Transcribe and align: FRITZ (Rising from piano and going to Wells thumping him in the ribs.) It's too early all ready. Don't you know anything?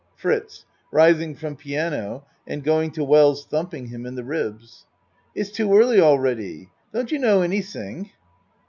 FRITZ 0.15 0.65
(Rising 0.91 1.35
from 1.35 1.55
piano 1.55 2.25
and 2.47 2.63
going 2.63 2.89
to 2.89 3.03
Wells 3.03 3.45
thumping 3.45 3.85
him 3.89 4.07
in 4.07 4.15
the 4.15 4.23
ribs.) 4.23 4.87
It's 5.35 5.51
too 5.51 5.77
early 5.77 5.99
all 5.99 6.17
ready. 6.17 6.71
Don't 6.91 7.11
you 7.11 7.19
know 7.19 7.41
anything? 7.43 8.09